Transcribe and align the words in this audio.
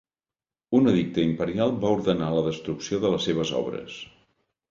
Un 0.77 0.91
edicte 0.91 1.25
imperial 1.31 1.75
va 1.83 1.91
ordenar 1.97 2.31
la 2.37 2.43
destrucció 2.47 3.01
de 3.03 3.11
les 3.17 3.27
seves 3.29 3.55
obres. 3.63 4.01